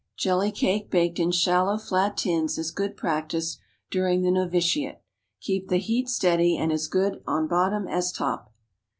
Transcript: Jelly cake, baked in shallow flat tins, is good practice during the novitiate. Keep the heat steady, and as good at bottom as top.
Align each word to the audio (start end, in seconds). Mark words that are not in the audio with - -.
Jelly 0.17 0.51
cake, 0.51 0.89
baked 0.89 1.19
in 1.19 1.29
shallow 1.29 1.77
flat 1.77 2.17
tins, 2.17 2.57
is 2.57 2.71
good 2.71 2.97
practice 2.97 3.59
during 3.91 4.23
the 4.23 4.31
novitiate. 4.31 5.03
Keep 5.41 5.67
the 5.67 5.77
heat 5.77 6.09
steady, 6.09 6.57
and 6.57 6.71
as 6.71 6.87
good 6.87 7.17
at 7.27 7.47
bottom 7.47 7.87
as 7.87 8.11
top. 8.11 8.51